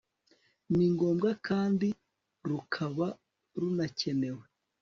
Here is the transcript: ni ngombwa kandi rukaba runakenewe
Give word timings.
ni 0.75 0.85
ngombwa 0.93 1.29
kandi 1.47 1.87
rukaba 2.49 3.07
runakenewe 3.59 4.43